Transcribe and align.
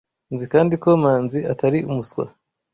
Nzi 0.33 0.45
kandi 0.53 0.73
ko 0.83 0.89
Manzi 1.03 1.39
atari 1.53 1.79
umuswa. 1.89 2.23